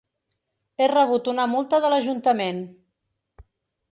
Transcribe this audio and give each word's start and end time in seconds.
He 0.79 0.85
rebut 0.91 1.29
una 1.33 1.45
multa 1.51 1.81
de 1.85 1.93
l'Ajuntament. 1.95 2.65